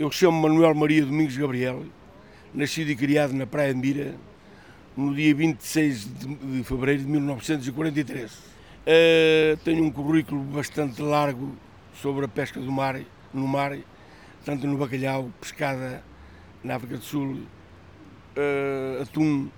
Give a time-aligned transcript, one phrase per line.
[0.00, 1.84] Eu chamo Manuel Maria Domingos Gabriel,
[2.54, 4.14] nascido e criado na Praia de Mira,
[4.96, 6.08] no dia 26
[6.42, 8.32] de fevereiro de 1943.
[8.32, 11.54] Uh, tenho um currículo bastante largo
[11.92, 12.98] sobre a pesca do mar,
[13.34, 13.76] no mar,
[14.42, 16.02] tanto no bacalhau, pescada
[16.64, 17.42] na África do Sul,
[18.38, 19.50] uh, atum,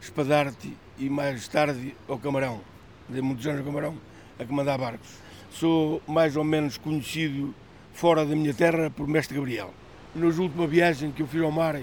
[0.00, 2.60] espadarte e mais tarde ao camarão.
[3.08, 3.96] Dei muitos anos ao camarão
[4.38, 5.18] a comandar barcos.
[5.50, 7.52] Sou mais ou menos conhecido
[7.92, 9.74] fora da minha terra por Mestre Gabriel.
[10.18, 11.80] Nas última viagem que eu fiz ao mar,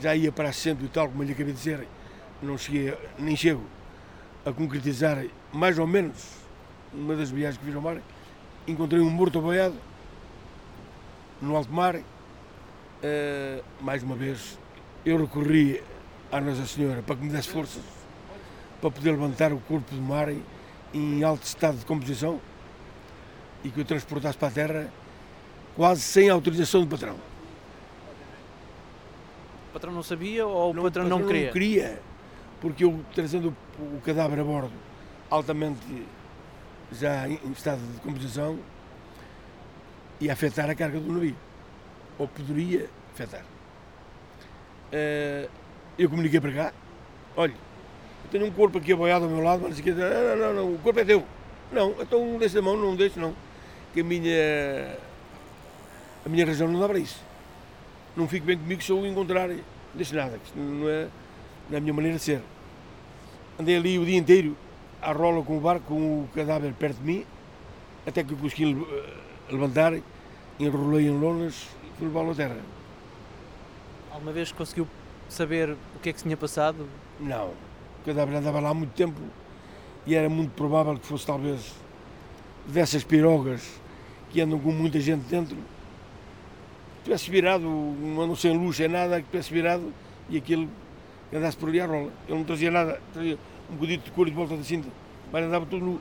[0.00, 1.86] já ia para centro e tal, como lhe acabei de dizer,
[2.42, 3.62] não cheguei, nem chego
[4.46, 6.38] a concretizar mais ou menos
[6.90, 7.98] uma das viagens que fiz ao mar,
[8.66, 9.74] encontrei um morto aboiado
[11.42, 11.96] no alto mar.
[11.96, 14.58] Uh, mais uma vez,
[15.04, 15.82] eu recorri
[16.32, 17.82] à Nossa Senhora para que me desse forças
[18.80, 20.28] para poder levantar o corpo do mar
[20.94, 22.40] em alto estado de composição
[23.62, 24.92] e que eu transportasse para a terra
[25.76, 27.29] quase sem autorização do patrão.
[29.70, 31.46] O patrão não sabia ou o patrão, não queria?
[31.46, 32.02] Não queria,
[32.60, 34.72] porque eu trazendo o cadáver a bordo
[35.30, 36.04] altamente
[36.92, 38.58] já em estado de composição
[40.20, 41.36] ia afetar a carga do navio,
[42.18, 43.44] ou poderia afetar.
[44.92, 45.48] Eh,
[45.98, 46.72] eu comuniquei para cá,
[47.36, 47.54] olha,
[48.24, 50.78] eu tenho um corpo aqui aboiado ao meu lado, mas aqui, não, não, não, o
[50.78, 51.24] corpo é teu.
[51.72, 53.34] Não, então não deixa a mão, não deixa não,
[53.94, 54.98] que a minha,
[56.26, 57.29] a minha razão não dá para isso.
[58.16, 59.48] Não fico bem comigo se eu encontrar,
[59.94, 61.08] deixa nada, isto não é
[61.70, 62.42] na minha maneira de ser.
[63.58, 64.56] Andei ali o dia inteiro
[65.00, 67.24] à rola com o barco, com o cadáver perto de mim,
[68.06, 69.14] até que eu consegui eh,
[69.50, 69.92] levantar,
[70.58, 72.56] enrolei em lonas e fui levá-lo à terra.
[74.10, 74.86] Alguma vez conseguiu
[75.28, 76.88] saber o que é que se tinha passado?
[77.20, 77.48] Não.
[77.48, 79.20] O cadáver andava lá há muito tempo
[80.06, 81.74] e era muito provável que fosse talvez
[82.66, 83.80] dessas pirogas
[84.30, 85.56] que andam com muita gente dentro,
[87.04, 89.92] tivesse virado, não sem luz, sem nada, que tivesse virado
[90.28, 90.68] e aquilo
[91.32, 92.12] andasse por ali à rola.
[92.28, 93.38] Ele não trazia nada, trazia
[93.70, 94.88] um bocadinho de couro de volta da cinta,
[95.32, 96.00] mas andava todo nu.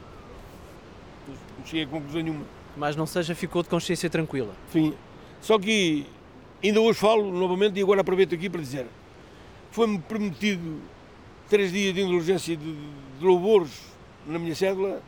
[1.58, 2.46] Não cheguei a conclusão nenhuma.
[2.76, 4.54] Mas não seja, ficou de consciência tranquila.
[4.72, 4.94] Sim.
[5.42, 6.06] Só que
[6.64, 8.88] ainda hoje falo novamente e agora aproveito aqui para dizer:
[9.72, 10.82] foi-me prometido
[11.50, 13.90] três dias de indulgência de, de louvores
[14.26, 15.02] na minha cédula,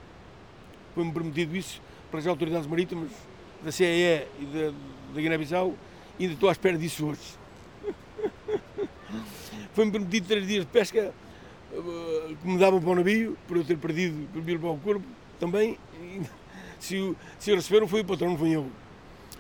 [0.96, 3.10] foi-me prometido isso para as autoridades marítimas
[3.64, 4.72] da CEE e da,
[5.14, 5.76] da Guiné-Bissau,
[6.20, 7.20] ainda estou à espera disso hoje.
[9.74, 11.14] foi-me prometido três dias de pesca
[11.74, 14.78] eh, que me davam para o navio, por eu ter perdido, por vir para o
[14.78, 15.06] corpo
[15.40, 15.78] também.
[16.80, 18.66] Se, se receberam foi o patrão, não fui eu.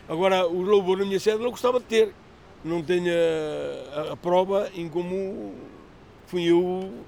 [0.08, 2.14] Agora, o louvor na minha sede eu gostava de ter.
[2.64, 5.56] Não tenho a, a, a prova em como
[6.28, 7.04] fui eu o,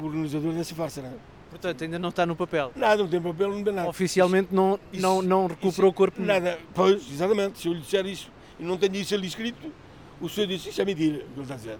[0.00, 1.02] o organizador dessa farsa.
[1.02, 1.35] Não é?
[1.50, 2.72] Portanto, ainda não está no papel?
[2.74, 3.88] Nada, não tem papel, não tem nada.
[3.88, 6.20] Oficialmente não, isso, não, não recuperou o corpo?
[6.20, 7.60] Nada, pois, exatamente.
[7.60, 9.72] Se eu lhe disser isso e não tenho isso ali escrito,
[10.20, 11.78] o senhor disse, isso é mentira, o que ele está a dizer.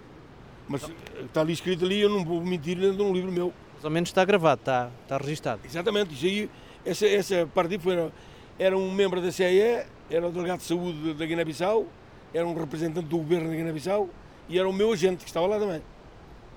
[0.67, 0.89] Mas
[1.23, 3.53] está ali escrito ali, eu não vou mentir dentro de um livro meu.
[3.73, 5.61] Mais ou menos está gravado, está, está registado.
[5.63, 6.49] Exatamente, isso aí,
[6.85, 8.11] essa, essa parte foi,
[8.59, 11.85] era um membro da CEE, era o delegado de saúde da Guiné-Bissau,
[12.33, 14.09] era um representante do governo da Guiné-Bissau
[14.49, 15.81] e era o meu agente que estava lá também,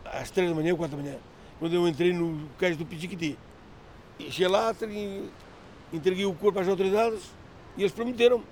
[0.04, 1.16] às três da manhã ou quatro da manhã,
[1.60, 3.38] quando eu entrei no cais do Pichiquiti.
[4.18, 4.74] E cheguei lá,
[5.92, 7.30] entreguei o corpo às autoridades
[7.76, 8.42] e eles prometeram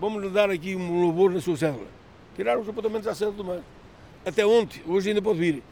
[0.00, 1.86] vamos dar aqui um louvor na sua célula.
[2.34, 3.60] Tiraram os apontamentos à célula do mar
[4.24, 5.62] até ontem, hoje ainda pode vir.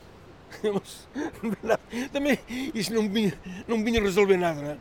[2.12, 2.38] Também
[2.74, 4.76] isso não me vinha, não vinha resolver nada, não é?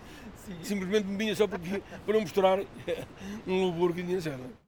[0.61, 2.59] Simplesmente me vinha só porque, para mostrar
[3.47, 4.64] um louvor que tinha certo.